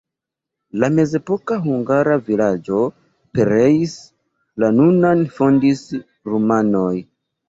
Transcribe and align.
La 0.83 0.87
mezepoka 0.99 1.57
hungara 1.65 2.15
vilaĝo 2.29 2.79
pereis, 3.39 3.93
la 4.63 4.71
nunan 4.79 5.21
fondis 5.37 5.85
rumanoj. 6.31 6.95